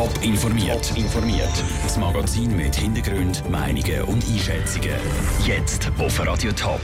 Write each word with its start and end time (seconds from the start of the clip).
Top 0.00 0.24
informiert. 0.24 0.96
informiert. 0.96 1.62
Das 1.82 1.98
Magazin 1.98 2.56
mit 2.56 2.74
Hintergrund, 2.74 3.44
Meinungen 3.50 4.00
und 4.04 4.24
Einschätzungen. 4.26 4.94
Jetzt 5.46 5.92
auf 5.98 6.26
Radio 6.26 6.52
Top. 6.52 6.80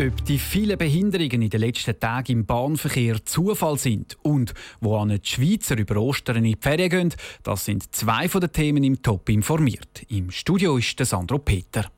Ob 0.00 0.24
die 0.24 0.38
vielen 0.38 0.78
Behinderungen 0.78 1.42
in 1.42 1.50
den 1.50 1.60
letzten 1.60 1.98
Tagen 1.98 2.30
im 2.30 2.46
Bahnverkehr 2.46 3.24
Zufall 3.24 3.76
sind 3.76 4.16
und 4.22 4.54
wo 4.80 5.04
die 5.04 5.18
Schweizer 5.24 5.76
über 5.76 5.96
Ostern 5.96 6.36
in 6.36 6.44
die 6.44 6.58
Ferien 6.60 6.90
gehen, 6.90 7.14
das 7.42 7.64
sind 7.64 7.92
zwei 7.92 8.28
von 8.28 8.40
den 8.40 8.52
Themen 8.52 8.84
im 8.84 9.02
Top 9.02 9.28
informiert. 9.28 10.04
Im 10.08 10.30
Studio 10.30 10.76
ist 10.76 10.96
der 11.00 11.06
Sandro 11.06 11.38
Peter. 11.38 11.90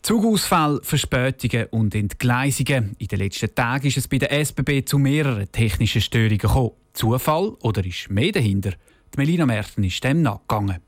Zugausfall, 0.00 0.80
Verspätungen 0.82 1.66
und 1.72 1.94
Entgleisungen. 1.94 2.96
In 2.96 3.08
den 3.08 3.18
letzten 3.18 3.54
Tagen 3.54 3.86
ist 3.86 3.98
es 3.98 4.08
bei 4.08 4.16
der 4.16 4.32
SBB 4.32 4.86
zu 4.86 4.96
mehreren 4.98 5.52
technischen 5.52 6.00
Störungen 6.00 6.38
gekommen. 6.38 6.72
Zufall 6.96 7.50
oder 7.60 7.84
ist 7.84 8.10
mehr 8.10 8.32
dahinter? 8.32 8.70
Die 8.70 9.18
Melina 9.18 9.44
Merten 9.44 9.84
ist 9.84 10.02
dem 10.02 10.22
nachgegangen. 10.22 10.80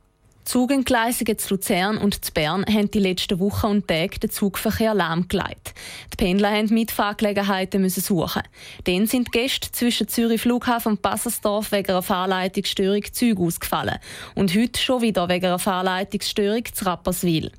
Zugentgleisungen 0.48 1.36
zu 1.36 1.56
Luzern 1.56 1.98
und 1.98 2.24
zu 2.24 2.32
Bern 2.32 2.64
haben 2.66 2.90
die 2.90 3.00
letzten 3.00 3.38
Wochen 3.38 3.66
und 3.66 3.86
Tage 3.86 4.18
den 4.18 4.30
Zugverkehr 4.30 4.94
lahmgelegt. 4.94 5.74
Die 6.10 6.16
Pendler 6.16 6.58
mussten 6.58 6.72
Mitfahrgelegenheiten 6.72 7.86
suchen. 7.90 8.40
Dann 8.84 9.06
sind 9.06 9.26
die 9.26 9.38
Gäste 9.38 9.70
zwischen 9.72 10.08
Zürich 10.08 10.40
Flughafen 10.40 10.92
und 10.92 11.02
Bassersdorf 11.02 11.70
wegen 11.70 11.90
einer 11.90 12.00
Fahrleitungsstörung 12.00 13.02
Züge 13.12 13.42
ausgefallen. 13.42 13.98
Und 14.34 14.56
heute 14.56 14.80
schon 14.80 15.02
wieder 15.02 15.28
wegen 15.28 15.44
einer 15.44 15.58
Fahrleitungsstörung 15.58 16.64
zu 16.72 16.86
Rapperswil. 16.86 17.52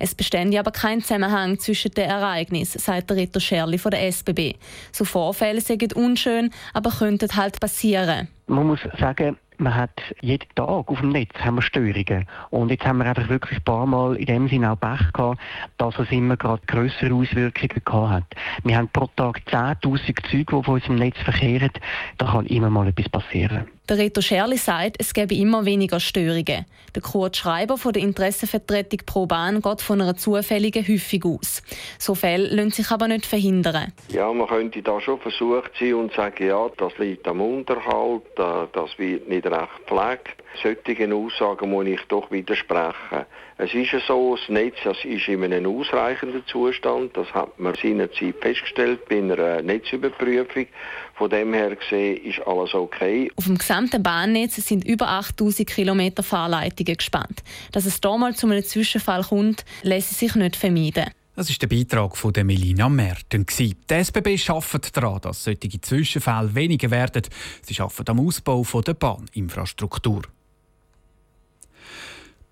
Es 0.00 0.12
besteht 0.12 0.58
aber 0.58 0.72
kein 0.72 1.00
Zusammenhang 1.00 1.60
zwischen 1.60 1.92
den 1.92 2.10
Ereignissen, 2.10 2.80
sagt 2.80 3.10
der 3.10 3.18
Ritter 3.18 3.38
Scherli 3.38 3.78
von 3.78 3.92
der 3.92 4.04
SBB. 4.08 4.54
So 4.90 5.04
Vorfälle 5.04 5.60
sind 5.60 5.94
unschön, 5.94 6.50
aber 6.74 6.90
könnten 6.90 7.36
halt 7.36 7.60
passieren. 7.60 8.26
Man 8.48 8.66
muss 8.66 8.80
sagen, 8.98 9.38
man 9.62 9.74
hat 9.74 10.02
jeden 10.20 10.48
Tag 10.54 10.88
auf 10.88 11.00
dem 11.00 11.10
Netz 11.10 11.34
haben 11.40 11.56
wir 11.56 11.62
Störungen. 11.62 12.26
Und 12.50 12.70
jetzt 12.70 12.84
haben 12.84 12.98
wir 12.98 13.06
einfach 13.06 13.28
wirklich 13.28 13.58
ein 13.58 13.64
paar 13.64 13.86
Mal 13.86 14.16
in 14.16 14.26
dem 14.26 14.48
Sinne 14.48 14.72
auch 14.72 14.80
Pech 14.80 15.12
gehabt, 15.12 15.40
dass 15.78 15.98
es 15.98 16.10
immer 16.10 16.36
gerade 16.36 16.62
größere 16.66 17.14
Auswirkungen 17.14 17.82
gehabt 17.84 18.10
hat. 18.10 18.24
Wir 18.64 18.76
haben 18.76 18.88
pro 18.88 19.08
Tag 19.16 19.42
10.000 19.48 20.30
Züge, 20.30 20.56
die 20.56 20.64
von 20.64 20.74
unserem 20.74 20.96
Netz 20.96 21.18
verkehren. 21.18 21.70
Da 22.18 22.26
kann 22.26 22.46
immer 22.46 22.70
mal 22.70 22.88
etwas 22.88 23.08
passieren. 23.08 23.66
Der 23.88 23.98
Reto 23.98 24.20
Scherli 24.20 24.58
sagt, 24.58 24.98
es 25.00 25.12
gebe 25.12 25.34
immer 25.34 25.64
weniger 25.64 25.98
Störungen. 25.98 26.66
Der 26.94 27.02
Kurt 27.02 27.36
Schreiber 27.36 27.76
von 27.76 27.92
der 27.92 28.02
Interessenvertretung 28.02 29.00
Pro 29.04 29.26
Bahn 29.26 29.60
geht 29.60 29.80
von 29.80 30.00
einer 30.00 30.16
zufälligen 30.16 30.86
Häufung 30.86 31.34
aus. 31.34 31.64
So 31.98 32.14
Fälle 32.14 32.46
lassen 32.54 32.70
sich 32.70 32.88
aber 32.92 33.08
nicht 33.08 33.26
verhindern. 33.26 33.92
Ja, 34.10 34.32
man 34.32 34.46
könnte 34.46 34.82
da 34.82 35.00
schon 35.00 35.18
versucht 35.18 35.72
sein 35.80 35.94
und 35.94 36.12
sagen, 36.12 36.46
ja, 36.46 36.70
das 36.76 36.96
liegt 36.98 37.26
am 37.26 37.40
Unterhalt, 37.40 38.22
äh, 38.36 38.68
das 38.72 38.96
wird 38.98 39.28
nicht 39.28 39.46
recht 39.46 39.86
gepflegt. 39.88 40.36
Solchen 40.62 41.12
Aussagen 41.12 41.70
muss 41.70 41.86
ich 41.86 42.00
doch 42.08 42.30
widersprechen. 42.30 43.26
Es 43.58 43.72
ist 43.74 43.92
ja 43.92 44.00
so, 44.06 44.36
das 44.36 44.48
Netz 44.48 44.76
das 44.84 45.04
ist 45.04 45.28
in 45.28 45.44
einem 45.44 45.66
ausreichenden 45.66 46.44
Zustand. 46.46 47.16
Das 47.16 47.32
hat 47.32 47.58
man 47.58 47.74
seinerzeit 47.74 48.36
festgestellt 48.40 49.08
bei 49.08 49.18
einer 49.18 49.62
Netzüberprüfung. 49.62 50.66
Von 51.14 51.30
dem 51.30 51.52
her 51.52 51.76
gesehen 51.76 52.24
ist 52.24 52.40
alles 52.46 52.74
okay. 52.74 53.30
Auf 53.36 53.44
dem 53.44 53.58
gesamten 53.58 54.02
Bahnnetz 54.02 54.56
sind 54.56 54.84
über 54.84 55.08
8000 55.08 55.68
Kilometer 55.68 56.22
Fahrleitungen 56.22 56.96
gespannt. 56.96 57.42
Dass 57.72 57.86
es 57.86 58.00
hier 58.02 58.18
mal 58.18 58.34
zu 58.34 58.46
einem 58.46 58.64
Zwischenfall 58.64 59.22
kommt, 59.22 59.64
lässt 59.82 60.18
sich 60.18 60.34
nicht 60.34 60.56
vermeiden. 60.56 61.10
Das 61.34 61.48
ist 61.48 61.62
der 61.62 61.66
Beitrag 61.66 62.16
von 62.16 62.32
der 62.32 62.44
Melina 62.44 62.90
Merten. 62.90 63.46
Die 63.58 63.74
SBB 63.88 64.38
arbeitet 64.50 64.94
daran, 64.94 65.20
dass 65.22 65.44
solche 65.44 65.80
Zwischenfälle 65.80 66.54
weniger 66.54 66.90
werden. 66.90 67.22
Sie 67.62 67.80
arbeiten 67.80 68.10
am 68.10 68.20
Ausbau 68.20 68.62
der 68.82 68.94
Bahninfrastruktur. 68.94 70.22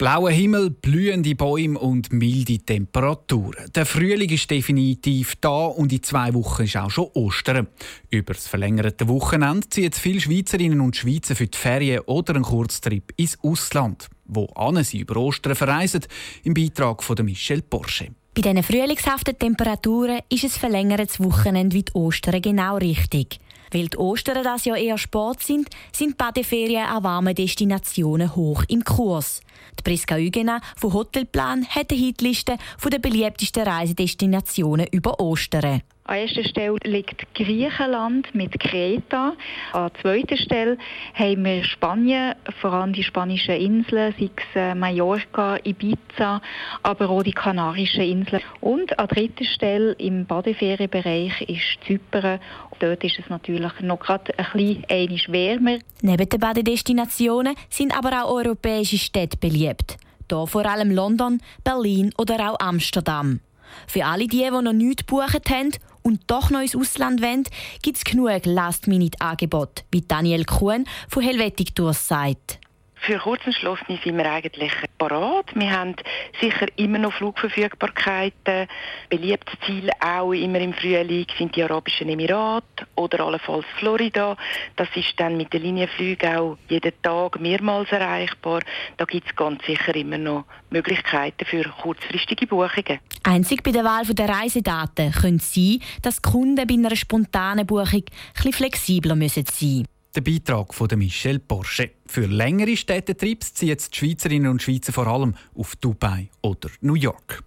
Blauer 0.01 0.31
Himmel, 0.31 0.71
blühende 0.71 1.35
Bäume 1.35 1.79
und 1.79 2.11
milde 2.11 2.59
Temperaturen. 2.61 3.71
Der 3.75 3.85
Frühling 3.85 4.31
ist 4.31 4.51
definitiv 4.51 5.35
da 5.43 5.67
und 5.67 5.93
in 5.93 6.03
zwei 6.03 6.33
Wochen 6.33 6.63
ist 6.63 6.79
auch 6.79 6.89
schon 6.89 7.11
Ostern. 7.13 7.67
Über 8.09 8.33
das 8.33 8.49
verlängerte 8.49 9.09
Wochenende 9.09 9.69
ziehen 9.69 9.93
viele 9.93 10.23
Schweizerinnen 10.23 10.81
und 10.81 10.97
Schweizer 10.97 11.37
für 11.37 11.49
die 11.49 11.59
Ferien 11.59 12.01
oder 12.07 12.35
einen 12.35 12.45
Kurztrip 12.45 13.13
ins 13.17 13.37
Ausland. 13.43 14.09
Wo 14.25 14.49
sie 14.81 15.01
über 15.01 15.17
Ostern 15.19 15.55
verreisen, 15.55 16.07
im 16.45 16.55
Beitrag 16.55 17.03
von 17.03 17.23
Michelle 17.23 17.61
Porsche. 17.61 18.09
Bei 18.33 18.41
diesen 18.41 18.63
frühlingshaften 18.63 19.39
Temperaturen 19.39 20.21
ist 20.31 20.45
es 20.45 20.57
verlängertes 20.57 21.21
Wochenende 21.21 21.77
wie 21.77 21.83
die 21.83 21.93
Ostern 21.93 22.41
genau 22.41 22.79
richtig. 22.79 23.39
Weil 23.73 23.89
die 23.89 23.99
Ostern 23.99 24.43
das 24.43 24.65
ja 24.65 24.75
eher 24.75 24.99
Sport 24.99 25.43
sind, 25.43 25.69
sind 25.93 26.19
Badeferien 26.19 26.87
an 26.87 27.05
warmen 27.05 27.35
Destinationen 27.35 28.35
hoch 28.35 28.65
im 28.69 28.85
Kurs. 28.85 29.41
Die 29.79 29.83
Priska 29.83 30.19
Ügena 30.19 30.61
von 30.77 30.93
Hotelplan 30.93 31.67
hat 31.67 31.91
eine 31.91 32.01
Hitliste 32.01 32.57
der 32.85 32.99
beliebtesten 32.99 33.63
Reisedestinationen 33.63 34.87
über 34.91 35.21
Ostern. 35.21 35.83
An 36.11 36.17
erster 36.17 36.43
Stelle 36.43 36.77
liegt 36.83 37.33
Griechenland 37.37 38.35
mit 38.35 38.59
Kreta. 38.59 39.35
An 39.73 39.93
zweiter 40.03 40.37
Stelle 40.37 40.77
haben 41.15 41.45
wir 41.45 41.63
Spanien, 41.63 42.35
vor 42.61 42.73
allem 42.73 42.93
die 42.93 43.05
spanischen 43.05 43.55
Inseln, 43.55 44.13
sei 44.19 44.29
es 44.37 44.57
äh, 44.57 44.75
Mallorca, 44.75 45.59
Ibiza, 45.63 46.43
aber 46.83 47.11
auch 47.11 47.23
die 47.23 47.31
Kanarischen 47.31 48.03
Inseln. 48.03 48.43
Und 48.61 48.99
an 48.99 49.07
dritter 49.07 49.45
Stelle 49.45 49.93
im 49.99 50.27
Badeferienbereich 50.27 51.43
ist 51.43 51.79
Zypern. 51.87 52.41
Dort 52.81 53.05
ist 53.05 53.21
es 53.21 53.29
natürlich 53.29 53.71
noch 53.81 54.01
gerade 54.01 54.37
ein 54.37 54.47
bisschen 54.53 55.33
wärmer. 55.33 55.79
Neben 56.03 56.29
den 56.29 56.41
Badedestinationen 56.41 57.55
sind 57.69 57.97
aber 57.97 58.25
auch 58.25 58.33
europäische 58.33 58.99
Städte 58.99 59.37
beliebt. 59.37 59.97
Hier 60.29 60.45
vor 60.49 60.67
allem 60.67 60.91
London, 60.91 61.41
Berlin 61.63 62.13
oder 62.19 62.51
auch 62.51 62.59
Amsterdam. 62.59 63.39
Für 63.87 64.05
alle 64.07 64.27
die, 64.27 64.39
die 64.39 64.51
noch 64.51 64.73
nichts 64.73 65.07
gebucht 65.07 65.49
haben 65.51 65.71
und 66.03 66.23
doch 66.29 66.51
noch 66.51 66.61
ins 66.61 66.77
Ausland 66.77 67.23
wollen, 67.23 67.45
gibt 67.83 67.99
es 67.99 68.05
genug 68.05 68.45
Last-Minute-Angebote, 68.45 69.85
wie 69.91 70.03
Daniel 70.03 70.45
Kuhn 70.45 70.85
von 71.09 71.23
Helvetic 71.23 71.75
Tours 71.75 72.09
sagt. 72.09 72.59
Für 72.95 73.19
Kurzentschlossene 73.19 73.99
sind 74.05 74.17
wir 74.17 74.31
eigentlich 74.31 74.73
parat. 75.01 75.47
Wir 75.55 75.71
haben 75.71 75.97
sicher 76.41 76.67
immer 76.77 76.99
noch 76.99 77.15
Flugverfügbarkeiten. 77.15 78.69
Beliebtes 79.09 79.59
Ziel 79.67 79.91
auch 79.99 80.33
immer 80.33 80.61
im 80.61 80.75
Frühling 80.75 81.27
sind 81.39 81.57
die 81.57 81.63
Arabischen 81.63 82.11
Emirate 82.11 82.87
oder 82.97 83.25
allenfalls 83.25 83.65
Florida. 83.79 84.37
Das 84.77 84.89
ist 84.95 85.15
dann 85.17 85.39
mit 85.39 85.53
den 85.55 85.63
Linienflügen 85.63 86.37
auch 86.37 86.59
jeden 86.69 86.93
Tag 87.03 87.41
mehrmals 87.41 87.91
erreichbar. 87.91 88.61
Da 88.99 89.07
gibt 89.07 89.27
es 89.27 89.35
ganz 89.35 89.65
sicher 89.65 89.97
immer 89.97 90.19
noch 90.19 90.45
Möglichkeiten 90.69 91.47
für 91.47 91.65
kurzfristige 91.83 92.47
Buchungen. 92.47 93.01
Einzig 93.23 93.63
bei 93.63 93.73
der 93.73 93.85
Wahl 93.85 94.05
der 94.05 94.29
Reisedaten 94.29 95.13
könnte 95.13 95.37
es 95.37 95.55
sein, 95.55 95.81
dass 96.03 96.21
Kunden 96.21 96.67
bei 96.67 96.75
einer 96.75 96.95
spontanen 96.95 97.67
Buchung 97.67 98.05
etwas 98.35 98.57
flexibler 98.57 99.17
sein 99.17 99.19
müssen. 99.19 100.00
Der 100.17 100.23
Beitrag 100.23 100.75
von 100.75 100.89
Michelle 100.97 101.39
Porsche. 101.39 101.93
Für 102.05 102.27
längere 102.27 102.77
Städtetrips 102.77 103.55
ziehen 103.55 103.79
die 103.79 103.97
Schweizerinnen 103.97 104.51
und 104.51 104.61
Schweizer 104.61 104.93
vor 104.93 105.07
allem 105.07 105.37
auf 105.55 105.77
Dubai 105.77 106.31
oder 106.43 106.69
New 106.81 106.95
York. 106.95 107.45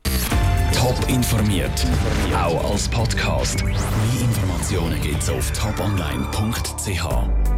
Top 0.73 0.97
informiert, 1.09 1.85
auch 2.33 2.71
als 2.71 2.87
Podcast. 2.87 3.65
Mehr 3.65 3.75
Informationen 4.21 5.01
gibt's 5.01 5.29
auf 5.29 5.51
toponline.ch. 5.51 7.52